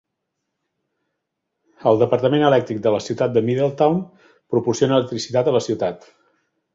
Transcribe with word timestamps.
El 1.91 1.99
departament 2.03 2.45
elèctric 2.47 2.81
de 2.87 2.93
la 2.95 3.01
ciutat 3.09 3.35
de 3.35 3.43
Middletown 3.51 3.99
proporciona 4.55 4.97
electricitat 5.01 5.51
a 5.53 5.55
la 5.59 5.63
ciutat. 5.69 6.09